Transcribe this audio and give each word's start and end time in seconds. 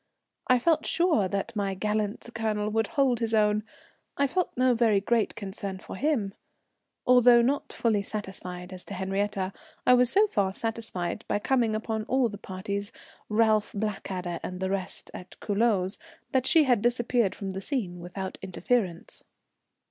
I 0.47 0.57
felt 0.57 0.87
sure 0.87 1.27
that 1.27 1.55
my 1.55 1.75
gallant 1.75 2.27
Colonel 2.33 2.69
would 2.71 2.87
hold 2.87 3.19
his 3.19 3.35
own, 3.35 3.63
I 4.17 4.25
felt 4.25 4.49
no 4.57 4.73
very 4.73 4.99
great 4.99 5.35
concern 5.35 5.77
for 5.77 5.95
him. 5.95 6.33
Although 7.05 7.43
not 7.43 7.71
fully 7.71 8.01
satisfied 8.01 8.73
as 8.73 8.83
to 8.85 8.95
Henriette, 8.95 9.53
I 9.85 9.93
was 9.93 10.09
so 10.11 10.25
far 10.25 10.53
satisfied 10.53 11.23
by 11.27 11.37
coming 11.37 11.75
upon 11.75 12.05
all 12.05 12.29
the 12.29 12.39
parties, 12.39 12.91
Ralph, 13.29 13.73
Blackadder, 13.73 14.39
and 14.41 14.59
the 14.59 14.71
rest, 14.71 15.11
at 15.13 15.39
Culoz, 15.39 15.99
that 16.31 16.47
she 16.47 16.63
had 16.63 16.81
disappeared 16.81 17.35
from 17.35 17.51
the 17.51 17.61
scene 17.61 17.99
without 17.99 18.39
interference. 18.41 19.23